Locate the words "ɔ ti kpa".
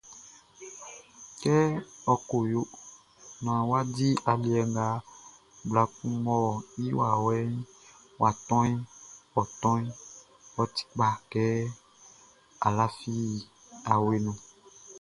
10.61-11.07